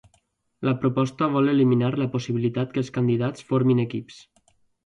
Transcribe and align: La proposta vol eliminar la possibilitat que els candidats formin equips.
La 0.67 0.71
proposta 0.85 1.27
vol 1.35 1.51
eliminar 1.53 1.91
la 2.05 2.09
possibilitat 2.15 2.73
que 2.73 2.83
els 2.85 2.93
candidats 2.99 3.49
formin 3.51 3.87
equips. 3.89 4.19